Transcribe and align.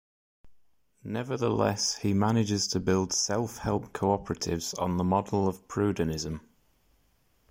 Nevertheless 1.03 1.97
he 1.97 2.11
manages 2.15 2.67
to 2.69 2.79
build 2.79 3.13
self-help 3.13 3.93
cooperatives 3.93 4.73
on 4.81 4.97
the 4.97 5.03
model 5.03 5.47
of 5.47 5.67
Proudhonism. 5.67 6.41